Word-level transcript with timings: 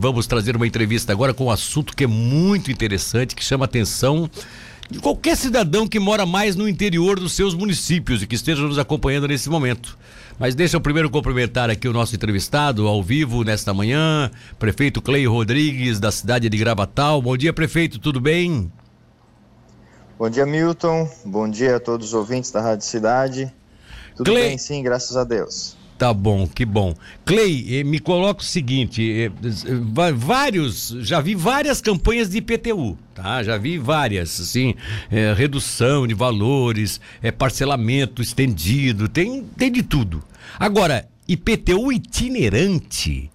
Vamos 0.00 0.28
trazer 0.28 0.54
uma 0.54 0.64
entrevista 0.64 1.10
agora 1.10 1.34
com 1.34 1.46
um 1.46 1.50
assunto 1.50 1.96
que 1.96 2.04
é 2.04 2.06
muito 2.06 2.70
interessante, 2.70 3.34
que 3.34 3.44
chama 3.44 3.64
a 3.64 3.66
atenção 3.66 4.30
de 4.88 5.00
qualquer 5.00 5.36
cidadão 5.36 5.88
que 5.88 5.98
mora 5.98 6.24
mais 6.24 6.54
no 6.54 6.68
interior 6.68 7.18
dos 7.18 7.32
seus 7.32 7.52
municípios 7.52 8.22
e 8.22 8.26
que 8.28 8.36
esteja 8.36 8.62
nos 8.62 8.78
acompanhando 8.78 9.26
nesse 9.26 9.50
momento. 9.50 9.98
Mas 10.38 10.54
deixa 10.54 10.76
eu 10.76 10.80
primeiro 10.80 11.10
cumprimentar 11.10 11.68
aqui 11.68 11.88
o 11.88 11.92
nosso 11.92 12.14
entrevistado 12.14 12.86
ao 12.86 13.02
vivo 13.02 13.42
nesta 13.42 13.74
manhã, 13.74 14.30
prefeito 14.56 15.02
Clay 15.02 15.26
Rodrigues, 15.26 15.98
da 15.98 16.12
cidade 16.12 16.48
de 16.48 16.56
Gravatal. 16.56 17.20
Bom 17.20 17.36
dia, 17.36 17.52
prefeito, 17.52 17.98
tudo 17.98 18.20
bem? 18.20 18.70
Bom 20.16 20.30
dia, 20.30 20.46
Milton. 20.46 21.10
Bom 21.24 21.50
dia 21.50 21.74
a 21.74 21.80
todos 21.80 22.06
os 22.06 22.14
ouvintes 22.14 22.52
da 22.52 22.60
Rádio 22.60 22.86
Cidade. 22.86 23.52
Tudo 24.14 24.30
Clay... 24.30 24.50
bem, 24.50 24.58
sim, 24.58 24.80
graças 24.80 25.16
a 25.16 25.24
Deus. 25.24 25.76
Tá 25.98 26.14
bom, 26.14 26.46
que 26.46 26.64
bom. 26.64 26.94
Clay, 27.24 27.80
eh, 27.80 27.82
me 27.82 27.98
coloca 27.98 28.40
o 28.40 28.44
seguinte: 28.44 29.02
eh, 29.02 29.32
vários, 30.14 30.94
já 31.00 31.20
vi 31.20 31.34
várias 31.34 31.80
campanhas 31.80 32.30
de 32.30 32.38
IPTU, 32.38 32.96
tá? 33.12 33.42
Já 33.42 33.58
vi 33.58 33.78
várias, 33.78 34.40
assim, 34.40 34.76
é, 35.10 35.34
redução 35.36 36.06
de 36.06 36.14
valores, 36.14 37.00
é, 37.20 37.32
parcelamento 37.32 38.22
estendido, 38.22 39.08
tem, 39.08 39.42
tem 39.56 39.72
de 39.72 39.82
tudo. 39.82 40.22
Agora, 40.56 41.08
IPTU 41.26 41.92
itinerante. 41.92 43.28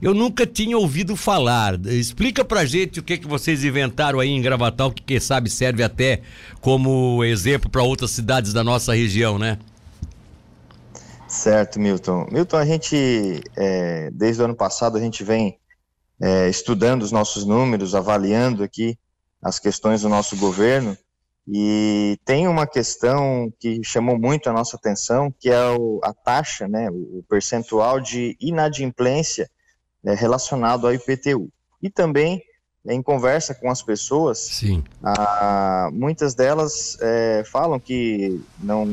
Eu 0.00 0.14
nunca 0.14 0.46
tinha 0.46 0.76
ouvido 0.76 1.16
falar. 1.16 1.78
Explica 1.86 2.44
pra 2.44 2.64
gente 2.64 2.98
o 3.00 3.02
que 3.02 3.18
que 3.18 3.26
vocês 3.26 3.62
inventaram 3.62 4.20
aí 4.20 4.30
em 4.30 4.40
Gravatal, 4.40 4.90
que 4.90 5.02
quem 5.02 5.20
sabe 5.20 5.50
serve 5.50 5.82
até 5.82 6.22
como 6.62 7.22
exemplo 7.24 7.70
para 7.70 7.82
outras 7.82 8.10
cidades 8.10 8.54
da 8.54 8.64
nossa 8.64 8.94
região, 8.94 9.38
né? 9.38 9.58
Certo, 11.28 11.80
Milton. 11.80 12.26
Milton, 12.30 12.56
a 12.56 12.64
gente, 12.64 13.40
é, 13.56 14.10
desde 14.12 14.40
o 14.40 14.44
ano 14.44 14.54
passado, 14.54 14.96
a 14.96 15.00
gente 15.00 15.24
vem 15.24 15.58
é, 16.20 16.48
estudando 16.48 17.02
os 17.02 17.10
nossos 17.10 17.44
números, 17.44 17.94
avaliando 17.94 18.62
aqui 18.62 18.98
as 19.42 19.58
questões 19.58 20.02
do 20.02 20.08
nosso 20.08 20.36
governo, 20.36 20.96
e 21.48 22.18
tem 22.24 22.48
uma 22.48 22.66
questão 22.66 23.52
que 23.60 23.80
chamou 23.84 24.18
muito 24.18 24.48
a 24.48 24.52
nossa 24.52 24.76
atenção, 24.76 25.32
que 25.38 25.48
é 25.48 25.68
o, 25.70 26.00
a 26.02 26.12
taxa, 26.12 26.66
né, 26.66 26.88
o 26.90 27.24
percentual 27.28 28.00
de 28.00 28.36
inadimplência 28.40 29.48
é, 30.04 30.14
relacionado 30.14 30.86
ao 30.86 30.94
IPTU. 30.94 31.48
E 31.80 31.88
também 31.88 32.42
em 32.88 33.02
conversa 33.02 33.54
com 33.54 33.70
as 33.70 33.82
pessoas, 33.82 34.38
Sim. 34.38 34.82
Ah, 35.02 35.90
muitas 35.92 36.34
delas 36.34 36.96
é, 37.00 37.42
falam 37.44 37.80
que 37.80 38.40
não, 38.58 38.86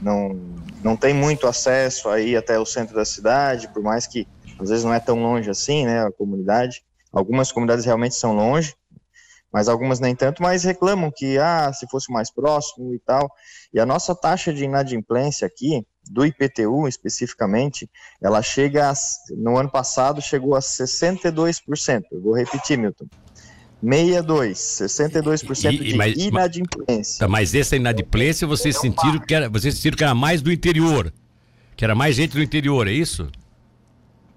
não, 0.00 0.40
não 0.82 0.96
tem 0.96 1.12
muito 1.12 1.46
acesso 1.46 2.08
aí 2.08 2.36
até 2.36 2.58
o 2.58 2.66
centro 2.66 2.94
da 2.94 3.04
cidade, 3.04 3.68
por 3.68 3.82
mais 3.82 4.06
que 4.06 4.26
às 4.58 4.68
vezes 4.68 4.84
não 4.84 4.94
é 4.94 5.00
tão 5.00 5.20
longe 5.20 5.50
assim, 5.50 5.84
né, 5.84 6.06
a 6.06 6.12
comunidade. 6.12 6.82
Algumas 7.12 7.50
comunidades 7.50 7.84
realmente 7.84 8.14
são 8.14 8.34
longe, 8.34 8.74
mas 9.52 9.68
algumas 9.68 10.00
nem 10.00 10.14
tanto, 10.14 10.42
mas 10.42 10.64
reclamam 10.64 11.12
que, 11.14 11.38
ah, 11.38 11.72
se 11.72 11.86
fosse 11.88 12.10
mais 12.10 12.30
próximo 12.30 12.94
e 12.94 12.98
tal. 12.98 13.30
E 13.72 13.78
a 13.78 13.84
nossa 13.84 14.14
taxa 14.14 14.52
de 14.52 14.64
inadimplência 14.64 15.46
aqui, 15.46 15.86
do 16.10 16.24
IPTU 16.24 16.88
especificamente, 16.88 17.88
ela 18.20 18.42
chega, 18.42 18.90
a, 18.90 18.94
no 19.36 19.56
ano 19.56 19.70
passado, 19.70 20.20
chegou 20.20 20.54
a 20.54 20.60
62%. 20.60 22.02
Eu 22.10 22.22
vou 22.22 22.34
repetir, 22.34 22.78
Milton. 22.78 23.06
62, 23.82 24.58
62% 24.58 25.72
e, 25.72 25.78
de 25.78 25.96
mas, 25.96 26.16
inadimplência. 26.16 27.18
Tá, 27.18 27.28
mas 27.28 27.54
essa 27.54 27.74
inadimplência 27.74 28.46
vocês 28.46 28.78
sentiram 28.78 29.18
que 29.18 29.34
era, 29.34 29.48
vocês 29.48 29.74
sentiram 29.74 29.96
que 29.96 30.04
era 30.04 30.14
mais 30.14 30.40
do 30.40 30.52
interior, 30.52 31.12
que 31.76 31.84
era 31.84 31.94
mais 31.94 32.14
gente 32.14 32.32
do 32.32 32.42
interior, 32.42 32.86
é 32.86 32.92
isso? 32.92 33.28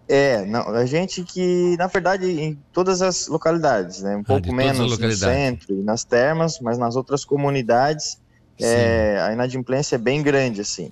É, 0.07 0.45
não, 0.45 0.67
a 0.69 0.85
gente 0.85 1.23
que, 1.23 1.75
na 1.77 1.88
verdade, 1.88 2.25
em 2.25 2.59
todas 2.71 3.01
as 3.01 3.27
localidades, 3.27 4.01
né? 4.01 4.16
Um 4.16 4.21
ah, 4.21 4.23
pouco 4.23 4.53
menos 4.53 4.99
no 4.99 5.11
centro 5.11 5.73
e 5.73 5.83
nas 5.83 6.03
termas, 6.03 6.59
mas 6.59 6.77
nas 6.77 6.95
outras 6.95 7.23
comunidades, 7.23 8.19
é, 8.59 9.19
a 9.21 9.33
inadimplência 9.33 9.95
é 9.95 9.99
bem 9.99 10.21
grande, 10.21 10.61
assim. 10.61 10.91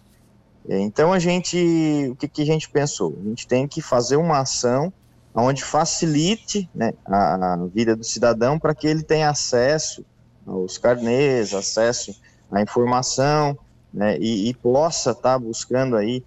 Então 0.67 1.11
a 1.11 1.19
gente, 1.19 2.07
o 2.09 2.15
que, 2.15 2.27
que 2.27 2.41
a 2.41 2.45
gente 2.45 2.69
pensou? 2.69 3.17
A 3.19 3.29
gente 3.29 3.47
tem 3.47 3.67
que 3.67 3.81
fazer 3.81 4.15
uma 4.15 4.39
ação 4.39 4.93
onde 5.41 5.63
facilite 5.63 6.69
né, 6.73 6.93
a, 7.05 7.57
vida 7.73 7.95
do 7.95 8.03
cidadão 8.03 8.59
para 8.59 8.75
que 8.75 8.87
ele 8.87 9.03
tenha 9.03 9.29
acesso 9.29 10.05
aos 10.45 10.77
carnês, 10.77 11.53
acesso 11.53 12.15
à 12.51 12.61
informação, 12.61 13.57
né, 13.93 14.17
e, 14.19 14.49
e, 14.49 14.53
possa 14.53 15.11
estar 15.11 15.33
tá 15.33 15.39
buscando 15.39 15.95
aí 15.95 16.23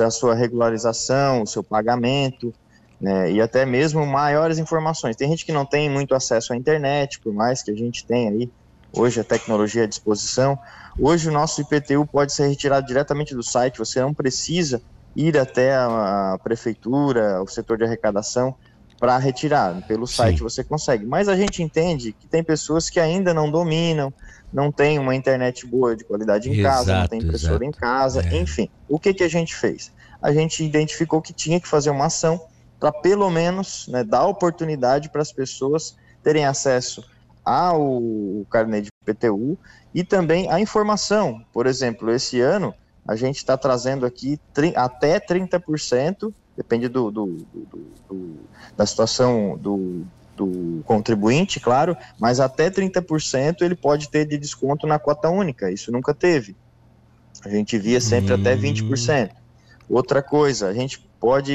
a 0.00 0.10
sua 0.10 0.34
regularização, 0.34 1.42
o 1.42 1.46
seu 1.46 1.64
pagamento, 1.64 2.54
né, 3.00 3.32
e 3.32 3.40
até 3.40 3.66
mesmo 3.66 4.06
maiores 4.06 4.58
informações. 4.58 5.16
Tem 5.16 5.28
gente 5.28 5.44
que 5.44 5.52
não 5.52 5.66
tem 5.66 5.90
muito 5.90 6.14
acesso 6.14 6.52
à 6.52 6.56
internet, 6.56 7.20
por 7.20 7.32
mais 7.32 7.62
que 7.62 7.70
a 7.70 7.74
gente 7.74 8.06
tenha 8.06 8.30
aí 8.30 8.50
hoje 8.92 9.20
a 9.20 9.24
tecnologia 9.24 9.82
à 9.82 9.86
disposição. 9.86 10.56
Hoje 10.98 11.28
o 11.28 11.32
nosso 11.32 11.60
IPTU 11.60 12.06
pode 12.06 12.32
ser 12.32 12.46
retirado 12.46 12.86
diretamente 12.86 13.34
do 13.34 13.42
site, 13.42 13.78
você 13.78 14.00
não 14.00 14.14
precisa 14.14 14.80
ir 15.14 15.38
até 15.38 15.74
a, 15.74 16.38
prefeitura, 16.42 17.42
o 17.42 17.46
setor 17.46 17.78
de 17.78 17.84
arrecadação, 17.84 18.54
para 18.98 19.18
retirar. 19.18 19.86
Pelo 19.86 20.06
site 20.06 20.38
Sim. 20.38 20.44
você 20.44 20.64
consegue. 20.64 21.04
Mas 21.04 21.28
a 21.28 21.36
gente 21.36 21.62
entende 21.62 22.12
que 22.12 22.26
tem 22.26 22.42
pessoas 22.42 22.88
que 22.88 22.98
ainda 22.98 23.34
não 23.34 23.50
dominam, 23.50 24.12
não 24.52 24.70
tem 24.70 24.98
uma 24.98 25.14
internet 25.14 25.66
boa 25.66 25.96
de 25.96 26.04
qualidade 26.04 26.48
em 26.48 26.58
exato, 26.58 26.76
casa, 26.76 27.00
não 27.00 27.08
tem 27.08 27.20
impressora 27.20 27.54
exato. 27.54 27.64
em 27.64 27.70
casa, 27.70 28.28
é. 28.28 28.36
enfim. 28.36 28.68
O 28.88 28.98
que, 28.98 29.12
que 29.12 29.24
a 29.24 29.28
gente 29.28 29.54
fez? 29.54 29.92
A 30.22 30.32
gente 30.32 30.64
identificou 30.64 31.20
que 31.20 31.32
tinha 31.32 31.60
que 31.60 31.68
fazer 31.68 31.90
uma 31.90 32.06
ação 32.06 32.40
para 32.80 32.92
pelo 32.92 33.30
menos 33.30 33.88
né, 33.88 34.04
dar 34.04 34.26
oportunidade 34.26 35.08
para 35.08 35.22
as 35.22 35.32
pessoas 35.32 35.96
terem 36.22 36.44
acesso 36.44 37.04
ao 37.44 38.00
carnê 38.48 38.80
de 38.80 38.90
PTU 39.04 39.58
e 39.94 40.02
também 40.02 40.50
a 40.50 40.58
informação. 40.60 41.44
Por 41.52 41.66
exemplo, 41.66 42.10
esse 42.10 42.40
ano 42.40 42.74
a 43.06 43.16
gente 43.16 43.36
está 43.36 43.56
trazendo 43.56 44.06
aqui 44.06 44.40
até 44.74 45.20
30%, 45.20 46.32
depende 46.56 46.88
do, 46.88 47.10
do, 47.10 47.26
do, 47.26 47.86
do 48.08 48.36
da 48.76 48.86
situação 48.86 49.58
do, 49.58 50.04
do 50.36 50.82
contribuinte, 50.84 51.60
claro, 51.60 51.96
mas 52.18 52.40
até 52.40 52.70
30% 52.70 53.62
ele 53.62 53.74
pode 53.74 54.08
ter 54.08 54.26
de 54.26 54.38
desconto 54.38 54.86
na 54.86 54.98
cota 54.98 55.28
única, 55.28 55.70
isso 55.70 55.92
nunca 55.92 56.14
teve. 56.14 56.56
A 57.44 57.48
gente 57.48 57.78
via 57.78 58.00
sempre 58.00 58.32
hum. 58.32 58.40
até 58.40 58.56
20%. 58.56 59.30
Outra 59.88 60.22
coisa, 60.22 60.68
a 60.68 60.72
gente 60.72 61.06
pode, 61.20 61.52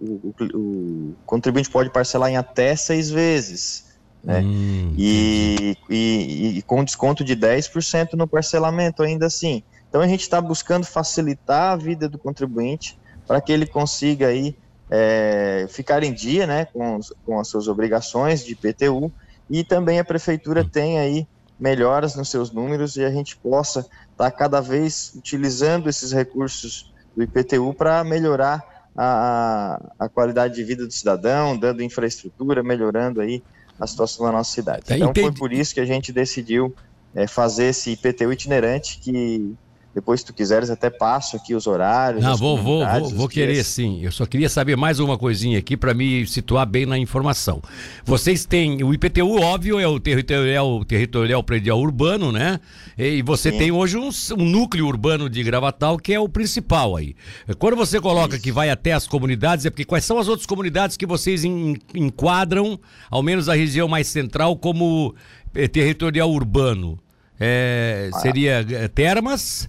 o, 0.00 0.32
o, 0.32 0.34
o, 0.54 1.14
contribuinte 1.24 1.70
pode 1.70 1.90
parcelar 1.90 2.28
em 2.28 2.36
até 2.36 2.74
seis 2.74 3.08
vezes, 3.08 3.92
né? 4.22 4.40
Hum, 4.40 4.94
e, 4.96 5.76
e, 5.88 6.58
e, 6.58 6.62
com 6.62 6.84
desconto 6.84 7.24
de 7.24 7.36
10% 7.36 8.14
no 8.14 8.26
parcelamento, 8.26 9.02
ainda 9.02 9.26
assim. 9.26 9.62
Então 9.92 10.00
a 10.00 10.08
gente 10.08 10.22
está 10.22 10.40
buscando 10.40 10.86
facilitar 10.86 11.74
a 11.74 11.76
vida 11.76 12.08
do 12.08 12.16
contribuinte 12.16 12.98
para 13.26 13.42
que 13.42 13.52
ele 13.52 13.66
consiga 13.66 14.28
aí 14.28 14.56
é, 14.90 15.66
ficar 15.68 16.02
em 16.02 16.14
dia, 16.14 16.46
né, 16.46 16.64
com, 16.64 16.98
com 17.26 17.38
as 17.38 17.48
suas 17.48 17.68
obrigações 17.68 18.42
de 18.42 18.52
IPTU 18.52 19.12
e 19.50 19.62
também 19.62 19.98
a 19.98 20.04
prefeitura 20.04 20.64
tem 20.64 20.98
aí 20.98 21.28
melhoras 21.60 22.16
nos 22.16 22.30
seus 22.30 22.50
números 22.50 22.96
e 22.96 23.04
a 23.04 23.10
gente 23.10 23.36
possa 23.36 23.80
estar 23.80 23.90
tá 24.16 24.30
cada 24.30 24.62
vez 24.62 25.12
utilizando 25.14 25.90
esses 25.90 26.10
recursos 26.10 26.90
do 27.14 27.22
IPTU 27.22 27.74
para 27.74 28.02
melhorar 28.02 28.88
a, 28.96 29.78
a, 29.98 30.08
qualidade 30.08 30.54
de 30.54 30.64
vida 30.64 30.86
do 30.86 30.92
cidadão, 30.92 31.54
dando 31.54 31.82
infraestrutura, 31.82 32.62
melhorando 32.62 33.20
aí 33.20 33.42
a 33.78 33.86
situação 33.86 34.24
da 34.24 34.32
nossa 34.32 34.52
cidade. 34.52 34.86
Tá, 34.86 34.96
então 34.96 35.12
foi 35.14 35.32
por 35.32 35.52
isso 35.52 35.74
que 35.74 35.80
a 35.80 35.84
gente 35.84 36.14
decidiu 36.14 36.74
é, 37.14 37.26
fazer 37.26 37.66
esse 37.66 37.90
IPTU 37.90 38.32
itinerante 38.32 38.98
que 38.98 39.54
depois, 39.94 40.20
se 40.20 40.26
tu 40.26 40.32
quiseres, 40.32 40.70
até 40.70 40.88
passo 40.88 41.36
aqui 41.36 41.54
os 41.54 41.66
horários. 41.66 42.22
Não, 42.22 42.34
vou, 42.34 42.56
vou, 42.56 42.86
vou, 42.86 43.10
vou 43.10 43.28
querer 43.28 43.62
sim. 43.62 44.00
Eu 44.02 44.10
só 44.10 44.24
queria 44.24 44.48
saber 44.48 44.74
mais 44.74 44.98
uma 44.98 45.18
coisinha 45.18 45.58
aqui 45.58 45.76
para 45.76 45.92
me 45.92 46.26
situar 46.26 46.64
bem 46.64 46.86
na 46.86 46.96
informação. 46.96 47.60
Vocês 48.02 48.46
têm 48.46 48.82
o 48.82 48.94
IPTU, 48.94 49.40
óbvio, 49.42 49.78
é 49.78 49.86
o 49.86 50.00
territorial, 50.00 50.82
territorial 50.86 51.42
predial 51.42 51.78
urbano, 51.78 52.32
né? 52.32 52.58
E 52.96 53.20
você 53.20 53.50
sim. 53.50 53.58
tem 53.58 53.70
hoje 53.70 53.98
um, 53.98 54.08
um, 54.38 54.44
núcleo 54.48 54.86
urbano 54.86 55.28
de 55.28 55.42
Gravatal 55.42 55.98
que 55.98 56.14
é 56.14 56.18
o 56.18 56.28
principal 56.28 56.96
aí. 56.96 57.14
Quando 57.58 57.76
você 57.76 58.00
coloca 58.00 58.36
Isso. 58.36 58.42
que 58.42 58.50
vai 58.50 58.70
até 58.70 58.94
as 58.94 59.06
comunidades, 59.06 59.66
é 59.66 59.70
porque 59.70 59.84
quais 59.84 60.06
são 60.06 60.18
as 60.18 60.26
outras 60.26 60.46
comunidades 60.46 60.96
que 60.96 61.04
vocês 61.04 61.44
enquadram, 61.44 62.80
ao 63.10 63.22
menos 63.22 63.46
a 63.46 63.54
região 63.54 63.88
mais 63.88 64.06
central, 64.06 64.56
como 64.56 65.14
eh, 65.54 65.68
territorial 65.68 66.30
urbano? 66.30 66.98
É, 67.44 68.08
seria 68.20 68.64
eh, 68.70 68.88
Termas? 68.88 69.68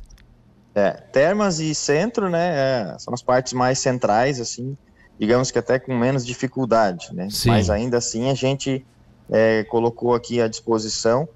É, 0.75 0.91
Termas 0.91 1.59
e 1.59 1.73
Centro, 1.75 2.29
né, 2.29 2.93
é, 2.93 2.99
são 2.99 3.13
as 3.13 3.21
partes 3.21 3.53
mais 3.53 3.77
centrais, 3.79 4.39
assim, 4.39 4.75
digamos 5.19 5.51
que 5.51 5.59
até 5.59 5.77
com 5.77 5.95
menos 5.95 6.25
dificuldade, 6.25 7.13
né? 7.13 7.27
Sim. 7.29 7.49
Mas 7.49 7.69
ainda 7.69 7.97
assim 7.97 8.29
a 8.29 8.33
gente 8.33 8.83
é, 9.29 9.63
colocou 9.65 10.15
aqui 10.15 10.41
à 10.41 10.47
disposição, 10.47 11.27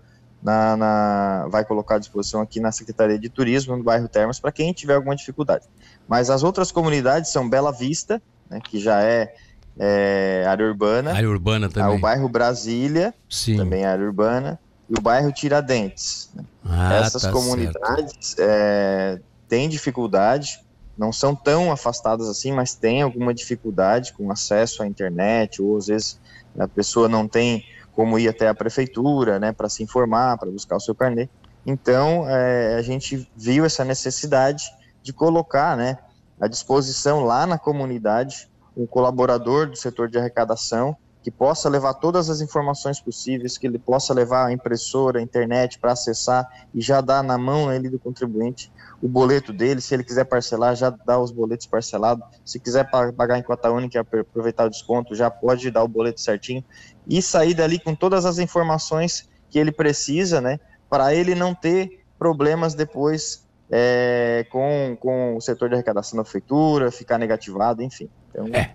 na, 0.42 0.78
na, 0.78 1.48
vai 1.50 1.63
colocar 1.66 1.95
à 1.95 2.00
disposição 2.00 2.42
aqui 2.42 2.60
na 2.60 2.72
Secretaria 2.72 3.18
de 3.18 3.30
Turismo, 3.30 3.78
no 3.78 3.84
bairro 3.84 4.07
Termas, 4.07 4.39
para 4.39 4.51
quem 4.51 4.74
tiver 4.74 4.95
alguma 4.95 5.16
dificuldade. 5.16 5.66
Mas 6.07 6.30
as 6.30 6.44
outras 6.44 6.72
comunidades 6.72 7.31
são 7.31 7.48
Bela 7.48 7.72
Vista, 7.72 8.22
né, 8.50 8.60
que 8.63 8.80
já 8.80 9.04
é, 9.04 9.34
é, 9.78 10.45
área 10.48 10.66
urbana. 10.66 11.13
Área 11.13 11.30
urbana 11.30 11.69
também. 11.69 11.95
O 11.95 12.00
bairro 12.00 12.28
Brasília, 12.28 13.13
Sim. 13.30 13.57
também 13.57 13.86
área 13.86 14.06
urbana. 14.06 14.60
E 14.89 14.98
o 14.98 15.01
bairro 15.01 15.31
Tiradentes. 15.31 16.30
Ah, 16.66 16.95
Essas 16.95 17.24
tá 17.24 17.31
comunidades 17.31 18.36
é, 18.39 19.19
têm 19.48 19.68
dificuldade, 19.68 20.60
não 20.98 21.12
são 21.12 21.36
tão 21.36 21.72
afastadas 21.72 22.28
assim, 22.28 22.51
mas 22.51 22.74
têm 22.74 23.01
alguma 23.01 23.34
dificuldade 23.34 24.13
com 24.13 24.31
acesso 24.31 24.81
à 24.81 24.88
internet, 24.88 25.62
ou 25.62 25.78
às 25.78 25.88
vezes 25.88 26.19
a 26.57 26.68
pessoa 26.68 27.07
não 27.07 27.28
tem 27.28 27.66
como 27.94 28.18
ir 28.18 28.28
até 28.30 28.48
a 28.48 28.54
prefeitura, 28.54 29.39
né, 29.39 29.51
para 29.51 29.69
se 29.69 29.84
informar, 29.84 30.38
para 30.38 30.51
buscar 30.51 30.75
o 30.75 30.80
seu 30.80 30.94
carnê. 30.94 31.28
Então, 31.66 32.30
é, 32.30 32.75
a 32.75 32.81
gente 32.81 33.30
viu 33.36 33.66
essa 33.66 33.84
necessidade 33.84 34.63
de 35.04 35.12
colocar, 35.12 35.75
né, 35.75 35.98
à 36.39 36.48
disposição 36.48 37.24
lá 37.24 37.45
na 37.45 37.57
comunidade 37.57 38.48
um 38.75 38.86
colaborador 38.86 39.68
do 39.68 39.75
setor 39.75 40.07
de 40.07 40.19
arrecadação 40.19 40.95
que 41.27 41.31
possa 41.31 41.68
levar 41.68 41.94
todas 41.95 42.29
as 42.29 42.39
informações 42.39 43.01
possíveis, 43.01 43.57
que 43.57 43.68
ele 43.68 43.77
possa 43.77 44.13
levar 44.13 44.45
a 44.45 44.53
impressora, 44.53 45.19
a 45.19 45.21
internet 45.21 45.77
para 45.77 45.91
acessar 45.91 46.47
e 46.74 46.79
já 46.79 47.01
dar 47.01 47.21
na 47.21 47.38
mão 47.38 47.69
ele 47.69 47.89
do 47.89 48.00
contribuinte 48.00 48.71
o 49.01 49.09
boleto 49.09 49.51
dele, 49.51 49.81
se 49.81 49.94
ele 49.94 50.06
quiser 50.06 50.24
parcelar, 50.24 50.74
já 50.74 50.89
dá 50.89 51.19
os 51.19 51.29
boletos 51.29 51.68
parcelados, 51.68 52.25
se 52.45 52.57
quiser 52.62 52.89
pagar 52.89 53.38
em 53.38 53.44
cota 53.44 53.69
única, 53.69 54.00
aproveitar 54.00 54.68
o 54.68 54.69
desconto, 54.69 55.13
já 55.15 55.29
pode 55.29 55.69
dar 55.69 55.83
o 55.83 55.88
boleto 55.89 56.21
certinho 56.21 56.63
e 57.06 57.21
sair 57.21 57.53
dali 57.53 57.77
com 57.77 57.94
todas 57.94 58.25
as 58.25 58.39
informações 58.39 59.29
que 59.50 59.59
ele 59.59 59.74
precisa, 59.74 60.39
né, 60.39 60.62
para 60.89 61.13
ele 61.13 61.35
não 61.35 61.53
ter 61.53 62.06
problemas 62.18 62.74
depois 62.74 63.45
é, 63.69 64.45
com, 64.50 64.95
com 64.97 65.35
o 65.35 65.41
setor 65.41 65.68
de 65.68 65.75
arrecadação 65.75 66.15
da 66.15 66.24
prefeitura, 66.24 66.89
ficar 66.89 67.18
negativado, 67.18 67.83
enfim. 67.83 68.09
Então, 68.29 68.47
é. 68.53 68.71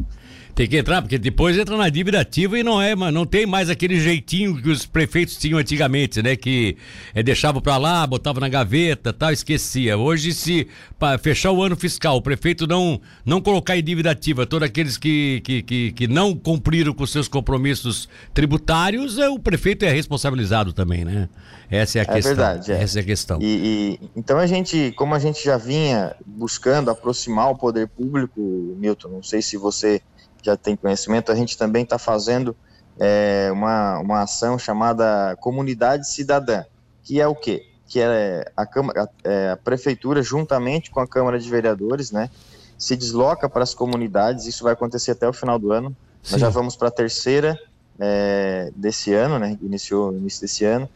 Tem 0.54 0.68
que 0.68 0.76
entrar, 0.76 1.00
porque 1.00 1.16
depois 1.16 1.56
entra 1.56 1.76
na 1.78 1.88
dívida 1.88 2.20
ativa 2.20 2.58
e 2.58 2.62
não 2.62 2.80
é, 2.80 2.94
não 2.94 3.24
tem 3.24 3.46
mais 3.46 3.70
aquele 3.70 3.98
jeitinho 3.98 4.60
que 4.60 4.68
os 4.68 4.84
prefeitos 4.84 5.36
tinham 5.38 5.58
antigamente, 5.58 6.22
né? 6.22 6.36
Que 6.36 6.76
é, 7.14 7.22
deixava 7.22 7.58
para 7.58 7.78
lá, 7.78 8.06
botava 8.06 8.38
na 8.38 8.50
gaveta, 8.50 9.14
tal, 9.14 9.32
esquecia. 9.32 9.96
Hoje, 9.96 10.34
se 10.34 10.68
para 10.98 11.16
fechar 11.16 11.52
o 11.52 11.62
ano 11.62 11.74
fiscal, 11.74 12.16
o 12.16 12.22
prefeito 12.22 12.66
não 12.66 13.00
não 13.24 13.40
colocar 13.40 13.78
em 13.78 13.82
dívida 13.82 14.10
ativa 14.10 14.44
todos 14.44 14.68
aqueles 14.68 14.98
que, 14.98 15.40
que, 15.42 15.62
que, 15.62 15.92
que 15.92 16.06
não 16.06 16.34
cumpriram 16.34 16.92
com 16.92 17.06
seus 17.06 17.28
compromissos 17.28 18.06
tributários, 18.34 19.18
é, 19.18 19.30
o 19.30 19.38
prefeito 19.38 19.86
é 19.86 19.90
responsabilizado 19.90 20.74
também, 20.74 21.02
né? 21.02 21.30
Essa 21.70 21.98
é 21.98 22.00
a 22.00 22.02
é 22.02 22.06
questão. 22.06 22.34
Verdade, 22.34 22.72
é. 22.72 22.82
Essa 22.82 22.98
é 22.98 23.02
a 23.02 23.04
questão. 23.04 23.38
E, 23.40 23.98
e, 24.02 24.10
então 24.14 24.38
a 24.38 24.46
gente, 24.46 24.92
como 24.92 25.14
a 25.14 25.18
gente 25.18 25.42
já 25.42 25.56
vinha 25.56 26.14
buscando 26.26 26.90
aproximar 26.90 27.50
o 27.50 27.56
poder 27.56 27.88
público, 27.88 28.38
Milton, 28.78 29.08
não 29.08 29.22
sei 29.22 29.40
se 29.40 29.56
você 29.56 30.02
já 30.42 30.56
tem 30.56 30.76
conhecimento, 30.76 31.30
a 31.30 31.34
gente 31.34 31.56
também 31.56 31.84
está 31.84 31.98
fazendo 31.98 32.56
é, 32.98 33.50
uma, 33.52 33.98
uma 33.98 34.22
ação 34.22 34.58
chamada 34.58 35.36
Comunidade 35.40 36.08
Cidadã, 36.08 36.64
que 37.02 37.20
é 37.20 37.26
o 37.26 37.34
quê? 37.34 37.66
Que 37.86 38.00
é 38.00 38.50
a, 38.56 38.66
Câmara, 38.66 39.08
é, 39.24 39.50
a 39.50 39.56
Prefeitura, 39.56 40.22
juntamente 40.22 40.90
com 40.90 41.00
a 41.00 41.06
Câmara 41.06 41.38
de 41.38 41.48
Vereadores, 41.48 42.10
né, 42.10 42.30
se 42.78 42.96
desloca 42.96 43.48
para 43.48 43.62
as 43.62 43.74
comunidades, 43.74 44.46
isso 44.46 44.64
vai 44.64 44.72
acontecer 44.72 45.12
até 45.12 45.28
o 45.28 45.32
final 45.32 45.58
do 45.58 45.72
ano, 45.72 45.96
Sim. 46.22 46.32
nós 46.32 46.40
já 46.40 46.48
vamos 46.48 46.76
para 46.76 46.88
a 46.88 46.90
terceira 46.90 47.58
é, 47.98 48.70
desse 48.74 49.12
ano, 49.12 49.38
né, 49.38 49.58
iniciou 49.62 50.12
no 50.12 50.18
início 50.18 50.40
desse 50.40 50.64
ano, 50.64 50.88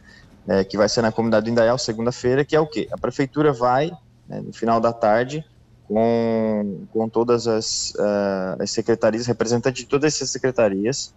é, 0.47 0.63
que 0.63 0.77
vai 0.77 0.87
ser 0.87 1.01
na 1.01 1.11
comunidade 1.11 1.45
do 1.45 1.51
Indaial, 1.51 1.77
segunda-feira, 1.77 2.45
que 2.45 2.55
é 2.55 2.59
o 2.59 2.67
quê? 2.67 2.87
A 2.91 2.97
Prefeitura 2.97 3.51
vai, 3.51 3.91
né, 4.27 4.41
no 4.41 4.53
final 4.53 4.79
da 4.79 4.93
tarde, 4.93 5.45
com, 5.87 6.85
com 6.91 7.07
todas 7.07 7.47
as, 7.47 7.91
uh, 7.91 8.61
as 8.61 8.71
secretarias, 8.71 9.25
representantes 9.25 9.83
de 9.83 9.89
todas 9.89 10.13
essas 10.13 10.29
secretarias, 10.29 11.13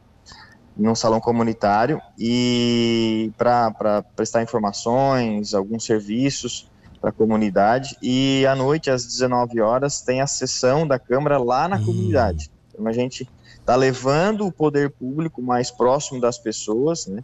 num 0.77 0.95
salão 0.95 1.21
comunitário 1.21 2.01
e 2.19 3.33
para 3.37 4.03
prestar 4.15 4.43
informações, 4.43 5.53
alguns 5.53 5.85
serviços 5.85 6.71
para 7.01 7.11
a 7.11 7.13
comunidade. 7.13 7.97
E 8.01 8.47
à 8.47 8.55
noite, 8.55 8.91
às 8.91 9.05
19 9.05 9.61
horas, 9.61 10.01
tem 10.01 10.21
a 10.21 10.27
sessão 10.27 10.87
da 10.87 10.99
Câmara 10.99 11.39
lá 11.39 11.69
na 11.69 11.77
hum. 11.77 11.85
comunidade. 11.85 12.51
Então 12.73 12.87
a 12.87 12.93
gente 12.93 13.29
está 13.59 13.75
levando 13.77 14.47
o 14.47 14.53
poder 14.53 14.91
público 14.91 15.43
mais 15.43 15.71
próximo 15.71 16.21
das 16.21 16.39
pessoas, 16.39 17.07
né? 17.07 17.23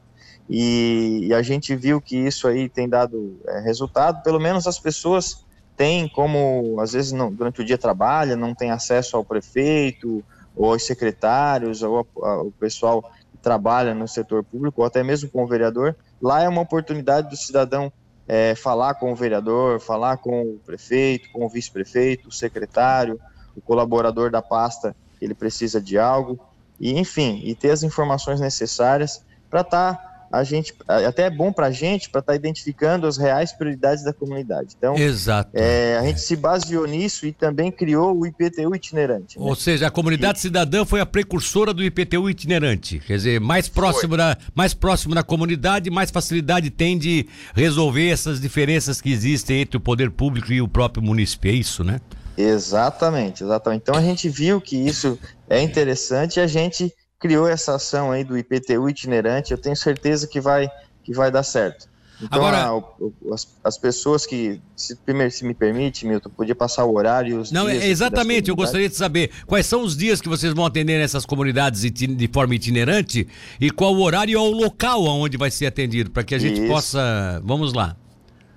E, 0.49 1.27
e 1.29 1.35
a 1.35 1.43
gente 1.43 1.75
viu 1.75 2.01
que 2.01 2.17
isso 2.17 2.47
aí 2.47 2.69
tem 2.69 2.89
dado 2.89 3.41
é, 3.49 3.61
resultado, 3.61 4.23
pelo 4.23 4.39
menos 4.39 4.67
as 4.67 4.79
pessoas 4.79 5.45
tem 5.77 6.09
como, 6.09 6.81
às 6.81 6.93
vezes, 6.93 7.13
não, 7.13 7.31
durante 7.33 7.61
o 7.61 7.65
dia 7.65 7.77
trabalha, 7.77 8.35
não 8.35 8.55
tem 8.55 8.71
acesso 8.71 9.17
ao 9.17 9.25
prefeito, 9.25 10.25
ou 10.57 10.73
aos 10.73 10.87
secretários, 10.87 11.83
ou 11.83 12.07
ao, 12.17 12.51
pessoal 12.59 13.03
que 13.31 13.39
trabalha 13.43 13.95
no 13.95 14.09
setor 14.09 14.43
público, 14.43 14.81
ou 14.81 14.87
até 14.87 15.03
mesmo 15.03 15.29
com 15.29 15.45
o 15.45 15.47
vereador, 15.47 15.95
lá 16.21 16.43
é 16.43 16.49
uma 16.49 16.63
oportunidade 16.63 17.29
do 17.29 17.37
cidadão 17.37 17.93
é, 18.27 18.55
falar 18.55 18.95
com 18.95 19.13
o 19.13 19.17
vereador, 19.17 19.79
falar 19.79 20.17
com 20.17 20.43
o 20.43 20.61
prefeito, 20.65 21.31
com 21.31 21.45
o 21.45 21.49
vice-prefeito, 21.49 22.29
o 22.29 22.33
secretário, 22.33 23.21
o 23.55 23.61
colaborador 23.61 24.31
da 24.31 24.41
pasta, 24.41 24.97
ele 25.21 25.35
precisa 25.35 25.81
de 25.81 25.99
algo, 25.99 26.41
e 26.81 26.99
enfim, 26.99 27.43
e 27.45 27.55
ter 27.55 27.71
as 27.71 27.83
informações 27.83 28.41
necessárias 28.41 29.23
para 29.49 29.61
estar 29.61 29.95
tá 29.95 30.06
a 30.31 30.45
gente 30.45 30.75
até 30.87 31.25
é 31.25 31.31
bom 31.31 31.53
para 31.53 31.67
a 31.67 31.71
gente 31.71 32.11
para 32.11 32.21
estar 32.21 32.33
tá 32.33 32.37
identificando 32.37 33.07
as 33.07 33.17
reais 33.17 33.53
prioridades 33.53 34.05
da 34.05 34.13
comunidade. 34.13 34.75
Então, 34.77 34.97
Exato. 34.97 35.51
É, 35.55 35.97
a 35.99 36.03
gente 36.03 36.21
se 36.21 36.37
baseou 36.37 36.87
nisso 36.87 37.27
e 37.27 37.33
também 37.33 37.71
criou 37.71 38.17
o 38.19 38.27
IPTU 38.27 38.75
itinerante. 38.75 39.39
Né? 39.39 39.45
Ou 39.45 39.55
seja, 39.55 39.87
a 39.87 39.91
comunidade 39.91 40.39
e... 40.39 40.43
cidadã 40.43 40.85
foi 40.85 41.01
a 41.01 41.07
precursora 41.07 41.73
do 41.73 41.83
IPTU 41.83 42.29
itinerante. 42.29 42.99
Quer 43.01 43.17
dizer, 43.17 43.41
mais 43.41 43.69
próximo, 43.69 44.17
da, 44.17 44.37
mais 44.55 44.75
próximo 44.75 45.15
da 45.15 45.23
comunidade, 45.23 45.91
mais 45.91 46.11
facilidade 46.11 46.71
tem 46.71 46.99
de 46.99 47.27
resolver 47.55 48.09
essas 48.09 48.41
diferenças 48.41 49.01
que 49.01 49.11
existem 49.11 49.61
entre 49.61 49.77
o 49.77 49.81
poder 49.81 50.11
público 50.11 50.53
e 50.53 50.61
o 50.61 50.69
próprio 50.69 51.03
município. 51.03 51.51
É 51.51 51.55
isso, 51.55 51.85
né? 51.85 52.01
Exatamente, 52.37 53.43
exatamente. 53.43 53.83
Então 53.83 53.95
a 53.95 54.03
gente 54.03 54.29
viu 54.29 54.61
que 54.61 54.77
isso 54.77 55.19
é 55.49 55.61
interessante 55.63 56.37
e 56.37 56.41
a 56.41 56.47
gente 56.47 56.93
criou 57.27 57.49
essa 57.49 57.75
ação 57.75 58.13
aí 58.13 58.23
do 58.23 58.39
IPTU 58.39 58.89
itinerante, 58.89 59.51
eu 59.51 59.59
tenho 59.59 59.77
certeza 59.77 60.29
que 60.29 60.41
vai, 60.41 60.71
que 61.03 61.13
vai 61.13 61.31
dar 61.31 61.43
certo. 61.43 61.89
Então, 62.23 62.39
Agora, 62.39 62.59
a, 62.63 62.77
o, 62.77 63.13
as, 63.35 63.47
as, 63.63 63.77
pessoas 63.77 64.25
que, 64.25 64.59
se, 64.75 64.97
primeiro, 64.97 65.31
se 65.31 65.45
me 65.45 65.53
permite, 65.53 66.07
Milton, 66.07 66.31
podia 66.31 66.55
passar 66.55 66.85
o 66.85 66.95
horário 66.95 67.35
e 67.35 67.39
os 67.39 67.53
Não, 67.53 67.69
exatamente, 67.69 68.49
eu 68.49 68.57
gostaria 68.57 68.89
de 68.89 68.97
saber 68.97 69.31
quais 69.47 69.67
são 69.67 69.83
os 69.83 69.95
dias 69.95 70.21
que 70.21 70.29
vocês 70.29 70.55
vão 70.55 70.65
atender 70.65 70.99
nessas 70.99 71.27
comunidades 71.27 71.83
de 71.83 72.31
forma 72.33 72.55
itinerante 72.55 73.29
e 73.61 73.71
qual 73.71 73.95
o 73.95 74.01
horário 74.01 74.33
e 74.33 74.37
o 74.37 74.51
local 74.51 75.05
onde 75.05 75.37
vai 75.37 75.51
ser 75.51 75.67
atendido, 75.67 76.11
para 76.11 76.25
que 76.25 76.35
a 76.35 76.39
gente 76.39 76.61
Isso. 76.61 76.69
possa... 76.69 77.43
Vamos 77.45 77.75
lá. 77.75 77.95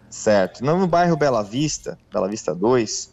Certo. 0.10 0.64
No 0.64 0.88
bairro 0.88 1.18
Bela 1.18 1.44
Vista, 1.44 1.98
Bela 2.14 2.30
Vista 2.30 2.56
2, 2.56 3.06
uh, 3.06 3.12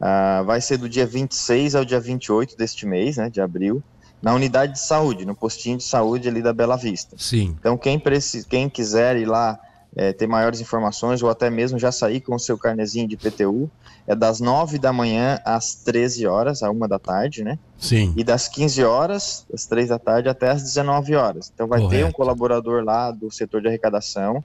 ah, 0.00 0.42
vai 0.46 0.60
ser 0.60 0.76
do 0.76 0.88
dia 0.88 1.06
26 1.06 1.74
ao 1.74 1.84
dia 1.84 1.98
28 1.98 2.56
deste 2.56 2.86
mês, 2.86 3.16
né, 3.16 3.28
de 3.28 3.40
abril, 3.40 3.82
na 4.20 4.34
unidade 4.34 4.74
de 4.74 4.80
saúde, 4.80 5.24
no 5.24 5.34
postinho 5.34 5.78
de 5.78 5.84
saúde 5.84 6.28
ali 6.28 6.42
da 6.42 6.52
Bela 6.52 6.76
Vista. 6.76 7.16
Sim. 7.18 7.56
Então, 7.58 7.76
quem, 7.76 7.98
precisa, 7.98 8.46
quem 8.48 8.68
quiser 8.68 9.16
ir 9.16 9.26
lá 9.26 9.58
é, 9.96 10.12
ter 10.12 10.26
maiores 10.26 10.60
informações 10.60 11.22
ou 11.22 11.30
até 11.30 11.48
mesmo 11.48 11.78
já 11.78 11.90
sair 11.90 12.20
com 12.20 12.34
o 12.34 12.38
seu 12.38 12.58
carnezinho 12.58 13.08
de 13.08 13.16
PTU, 13.16 13.70
é 14.06 14.14
das 14.14 14.40
9 14.40 14.78
da 14.78 14.92
manhã 14.92 15.40
às 15.44 15.74
13 15.74 16.26
horas, 16.26 16.62
a 16.62 16.70
1 16.70 16.78
da 16.88 16.98
tarde, 16.98 17.44
né? 17.44 17.58
Sim. 17.78 18.12
E 18.16 18.24
das 18.24 18.48
15 18.48 18.84
horas, 18.84 19.46
das 19.50 19.66
3 19.66 19.88
da 19.88 19.98
tarde, 19.98 20.28
até 20.28 20.50
as 20.50 20.62
19 20.62 21.14
horas. 21.14 21.50
Então, 21.54 21.66
vai 21.66 21.80
Correto. 21.80 22.02
ter 22.02 22.08
um 22.08 22.12
colaborador 22.12 22.82
lá 22.82 23.10
do 23.10 23.30
setor 23.30 23.60
de 23.60 23.68
arrecadação, 23.68 24.42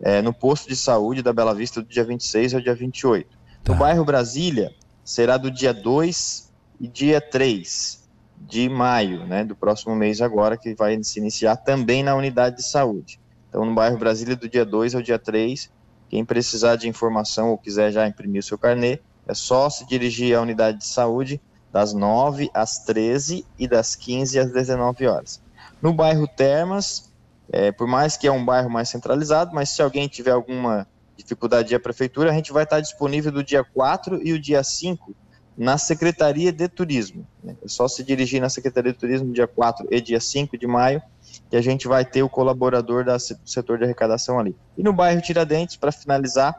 é, 0.00 0.22
no 0.22 0.32
posto 0.32 0.68
de 0.68 0.76
saúde 0.76 1.22
da 1.22 1.32
Bela 1.32 1.54
Vista, 1.54 1.82
do 1.82 1.88
dia 1.88 2.04
26 2.04 2.54
ao 2.54 2.60
dia 2.60 2.74
28. 2.74 3.28
Tá. 3.62 3.72
No 3.72 3.78
bairro 3.78 4.04
Brasília, 4.04 4.72
será 5.04 5.36
do 5.36 5.50
dia 5.50 5.74
2 5.74 6.50
e 6.80 6.88
dia 6.88 7.20
3 7.20 7.99
de 8.40 8.68
maio, 8.68 9.26
né, 9.26 9.44
do 9.44 9.54
próximo 9.54 9.94
mês 9.94 10.20
agora, 10.20 10.56
que 10.56 10.74
vai 10.74 11.02
se 11.04 11.18
iniciar 11.18 11.56
também 11.56 12.02
na 12.02 12.14
unidade 12.14 12.56
de 12.56 12.62
saúde. 12.66 13.20
Então, 13.48 13.64
no 13.64 13.74
bairro 13.74 13.98
Brasília, 13.98 14.34
do 14.34 14.48
dia 14.48 14.64
2 14.64 14.94
ao 14.94 15.02
dia 15.02 15.18
3, 15.18 15.70
quem 16.08 16.24
precisar 16.24 16.76
de 16.76 16.88
informação 16.88 17.50
ou 17.50 17.58
quiser 17.58 17.92
já 17.92 18.06
imprimir 18.06 18.40
o 18.40 18.44
seu 18.44 18.58
carnê, 18.58 18.98
é 19.26 19.34
só 19.34 19.68
se 19.68 19.86
dirigir 19.86 20.36
à 20.36 20.40
unidade 20.40 20.78
de 20.78 20.86
saúde 20.86 21.40
das 21.72 21.92
9 21.92 22.50
às 22.52 22.78
13 22.84 23.46
e 23.58 23.68
das 23.68 23.94
15 23.94 24.38
às 24.38 24.52
19 24.52 25.06
horas. 25.06 25.40
No 25.80 25.92
bairro 25.92 26.26
Termas, 26.26 27.12
é, 27.52 27.70
por 27.70 27.86
mais 27.86 28.16
que 28.16 28.26
é 28.26 28.32
um 28.32 28.44
bairro 28.44 28.70
mais 28.70 28.88
centralizado, 28.88 29.54
mas 29.54 29.70
se 29.70 29.82
alguém 29.82 30.08
tiver 30.08 30.32
alguma 30.32 30.86
dificuldade 31.16 31.74
a 31.74 31.80
prefeitura, 31.80 32.30
a 32.30 32.34
gente 32.34 32.52
vai 32.52 32.64
estar 32.64 32.80
disponível 32.80 33.30
do 33.30 33.44
dia 33.44 33.62
4 33.62 34.20
e 34.26 34.32
o 34.32 34.40
dia 34.40 34.64
5 34.64 35.14
na 35.60 35.76
Secretaria 35.76 36.50
de 36.50 36.66
Turismo. 36.68 37.26
Né? 37.44 37.54
É 37.62 37.68
só 37.68 37.86
se 37.86 38.02
dirigir 38.02 38.40
na 38.40 38.48
Secretaria 38.48 38.94
de 38.94 38.98
Turismo 38.98 39.30
dia 39.30 39.46
4 39.46 39.88
e 39.90 40.00
dia 40.00 40.18
5 40.18 40.56
de 40.56 40.66
maio, 40.66 41.02
que 41.50 41.56
a 41.56 41.60
gente 41.60 41.86
vai 41.86 42.02
ter 42.02 42.22
o 42.22 42.30
colaborador 42.30 43.04
da, 43.04 43.18
do 43.18 43.20
setor 43.44 43.76
de 43.76 43.84
arrecadação 43.84 44.38
ali. 44.38 44.56
E 44.78 44.82
no 44.82 44.90
bairro 44.90 45.20
Tiradentes, 45.20 45.76
para 45.76 45.92
finalizar, 45.92 46.56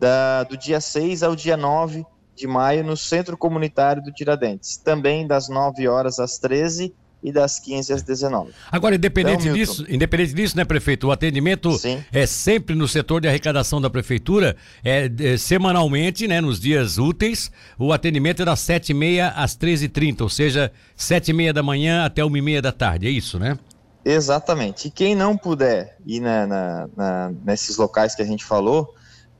da, 0.00 0.44
do 0.44 0.56
dia 0.56 0.80
6 0.80 1.22
ao 1.22 1.36
dia 1.36 1.58
9 1.58 2.06
de 2.34 2.46
maio, 2.46 2.82
no 2.82 2.96
Centro 2.96 3.36
Comunitário 3.36 4.02
do 4.02 4.10
Tiradentes. 4.10 4.78
Também 4.78 5.26
das 5.26 5.50
9 5.50 5.86
horas 5.86 6.18
às 6.18 6.38
13 6.38 6.94
e 7.22 7.30
das 7.30 7.58
15 7.58 7.92
às 7.92 8.02
19. 8.02 8.50
Agora, 8.70 8.96
independente 8.96 9.42
então, 9.42 9.54
disso, 9.54 9.86
independente 9.88 10.34
disso, 10.34 10.56
né, 10.56 10.64
prefeito, 10.64 11.06
o 11.06 11.12
atendimento 11.12 11.72
Sim. 11.78 12.02
é 12.12 12.26
sempre 12.26 12.74
no 12.74 12.88
setor 12.88 13.20
de 13.20 13.28
arrecadação 13.28 13.80
da 13.80 13.88
prefeitura, 13.88 14.56
é, 14.84 15.10
é 15.20 15.36
semanalmente, 15.36 16.26
né, 16.26 16.40
nos 16.40 16.58
dias 16.58 16.98
úteis, 16.98 17.50
o 17.78 17.92
atendimento 17.92 18.42
é 18.42 18.44
das 18.44 18.60
7h30 18.60 19.32
às 19.36 19.56
13h30, 19.56 20.22
ou 20.22 20.28
seja, 20.28 20.72
7h30 20.98 21.52
da 21.52 21.62
manhã 21.62 22.04
até 22.04 22.22
1h30 22.22 22.60
da 22.60 22.72
tarde, 22.72 23.06
é 23.06 23.10
isso, 23.10 23.38
né? 23.38 23.58
Exatamente. 24.04 24.88
E 24.88 24.90
quem 24.90 25.14
não 25.14 25.36
puder 25.36 25.96
ir 26.04 26.20
na, 26.20 26.46
na, 26.46 26.88
na, 26.96 27.32
nesses 27.44 27.76
locais 27.76 28.14
que 28.14 28.22
a 28.22 28.24
gente 28.24 28.44
falou, 28.44 28.92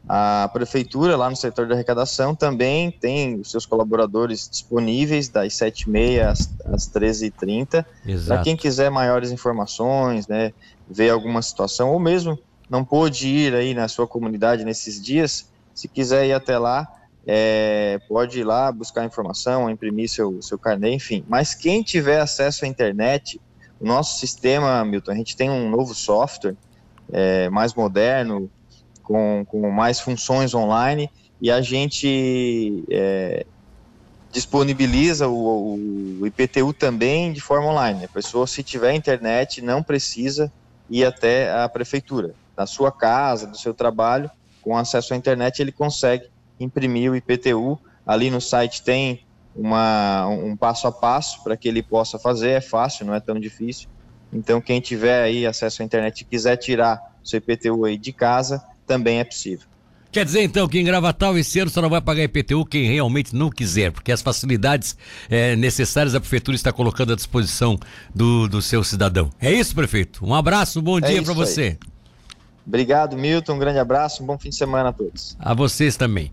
a 0.09 0.51
prefeitura, 0.53 1.17
lá 1.17 1.31
no 1.31 1.37
setor 1.37 1.67
de 1.67 1.73
arrecadação, 1.73 2.35
também 2.35 2.91
tem 2.91 3.41
os 3.41 3.51
seus 3.51 3.65
colaboradores 3.65 4.49
disponíveis 4.49 5.29
das 5.29 5.55
7h30 5.55 6.27
às, 6.27 6.57
às 6.67 6.91
13h30. 6.91 7.85
Para 8.27 8.43
quem 8.43 8.57
quiser 8.57 8.91
maiores 8.91 9.31
informações, 9.31 10.27
né, 10.27 10.53
ver 10.89 11.11
alguma 11.11 11.41
situação, 11.41 11.91
ou 11.91 12.01
mesmo 12.01 12.39
não 12.69 12.85
pôde 12.85 13.29
ir 13.29 13.55
aí 13.55 13.75
na 13.75 13.87
sua 13.87 14.07
comunidade 14.07 14.65
nesses 14.65 15.01
dias, 15.01 15.51
se 15.75 15.87
quiser 15.87 16.27
ir 16.27 16.33
até 16.33 16.59
lá, 16.59 16.89
é, 17.27 18.01
pode 18.09 18.41
ir 18.41 18.45
lá 18.45 18.73
buscar 18.73 19.05
informação, 19.05 19.71
imprimir 19.71 20.09
seu, 20.09 20.43
seu 20.43 20.59
carnê, 20.59 20.95
enfim. 20.95 21.25
Mas 21.29 21.55
quem 21.55 21.83
tiver 21.83 22.21
acesso 22.21 22.65
à 22.65 22.69
internet, 22.69 23.41
o 23.79 23.87
nosso 23.87 24.19
sistema, 24.19 24.85
Milton, 24.85 25.13
a 25.13 25.15
gente 25.15 25.37
tem 25.37 25.49
um 25.49 25.71
novo 25.71 25.95
software 25.95 26.57
é, 27.13 27.49
mais 27.51 27.75
moderno, 27.75 28.51
com, 29.03 29.45
com 29.47 29.71
mais 29.71 30.01
funções 30.01 30.55
online 30.55 31.11
e 31.41 31.51
a 31.51 31.61
gente 31.61 32.85
é, 32.91 33.45
disponibiliza 34.31 35.29
o, 35.29 36.19
o, 36.21 36.27
IPTU 36.27 36.73
também 36.73 37.33
de 37.33 37.41
forma 37.41 37.67
online. 37.67 38.05
A 38.05 38.09
pessoa, 38.09 38.47
se 38.47 38.63
tiver 38.63 38.95
internet, 38.95 39.61
não 39.61 39.83
precisa 39.83 40.51
ir 40.89 41.05
até 41.05 41.53
a 41.53 41.69
prefeitura. 41.69 42.35
Na 42.57 42.67
sua 42.67 42.91
casa, 42.93 43.47
do 43.47 43.57
seu 43.57 43.75
trabalho, 43.75 44.31
com 44.63 44.77
acesso 44.77 45.15
à 45.15 45.17
internet, 45.17 45.61
ele 45.61 45.73
consegue 45.73 46.29
imprimir 46.59 47.11
o 47.11 47.17
IPTU. 47.17 47.79
Ali 48.07 48.31
no 48.31 48.41
site 48.41 48.83
tem 48.83 49.25
uma, 49.55 50.27
um 50.29 50.57
passo 50.57 50.87
a 50.87 50.93
passo 50.93 51.43
para 51.43 51.57
que 51.57 51.69
ele 51.69 51.83
possa 51.83 52.19
fazer, 52.19 52.51
é 52.51 52.61
fácil, 52.61 53.05
não 53.05 53.15
é 53.15 53.21
tão 53.21 53.39
difícil. 53.39 53.89
Então, 54.33 54.61
quem 54.61 54.81
tiver 54.81 55.23
aí 55.23 55.47
acesso 55.47 55.83
à 55.83 55.85
internet 55.85 56.21
e 56.21 56.25
quiser 56.25 56.57
tirar 56.57 57.01
seu 57.23 57.39
IPTU 57.39 57.85
aí 57.85 57.99
de 57.99 58.13
casa, 58.13 58.63
também 58.93 59.21
é 59.21 59.25
possível. 59.25 59.67
Quer 60.11 60.27
dizer 60.27 60.43
então 60.43 60.69
que 60.69 60.79
em 60.79 60.85
Gravatal 60.85 61.39
esse 61.39 61.59
ano 61.59 61.71
só 61.71 61.81
não 61.81 61.89
vai 61.89 62.03
pagar 62.03 62.23
IPTU 62.25 62.67
quem 62.67 62.87
realmente 62.87 63.35
não 63.35 63.49
quiser, 63.49 63.91
porque 63.91 64.13
as 64.13 64.21
facilidades 64.21 64.95
é, 65.31 65.57
necessárias 65.57 66.15
a 66.15 66.21
prefeitura 66.21 66.55
está 66.55 66.71
colocando 66.71 67.15
à 67.15 67.17
disposição 67.17 67.79
do, 68.15 68.47
do 68.47 68.61
seu 68.61 68.85
cidadão. 68.85 69.31
É 69.41 69.51
isso, 69.51 69.75
prefeito? 69.75 70.27
Um 70.27 70.35
abraço, 70.35 70.81
um 70.81 70.83
bom 70.83 70.99
é 70.99 71.01
dia 71.01 71.23
para 71.23 71.33
você. 71.33 71.79
Obrigado, 72.67 73.17
Milton. 73.17 73.55
Um 73.55 73.59
grande 73.59 73.79
abraço, 73.79 74.23
um 74.23 74.27
bom 74.27 74.39
fim 74.39 74.51
de 74.51 74.57
semana 74.57 74.91
a 74.91 74.93
todos. 74.93 75.37
A 75.39 75.55
vocês 75.55 75.97
também. 75.97 76.31